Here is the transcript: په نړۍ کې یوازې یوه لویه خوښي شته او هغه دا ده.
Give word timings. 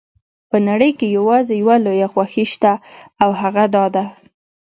په 0.49 0.57
نړۍ 0.67 0.91
کې 0.99 1.07
یوازې 1.17 1.53
یوه 1.61 1.75
لویه 1.85 2.07
خوښي 2.13 2.45
شته 2.53 2.71
او 3.23 3.29
هغه 3.41 3.63
دا 3.75 3.85
ده. 3.95 4.05